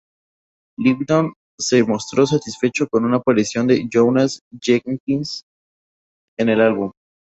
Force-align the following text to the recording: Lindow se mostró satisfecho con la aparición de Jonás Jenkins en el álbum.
Lindow 0.79 1.31
se 1.59 1.83
mostró 1.83 2.25
satisfecho 2.25 2.87
con 2.87 3.11
la 3.11 3.17
aparición 3.17 3.67
de 3.67 3.87
Jonás 3.93 4.39
Jenkins 4.59 5.43
en 6.39 6.49
el 6.49 6.59
álbum. 6.61 6.91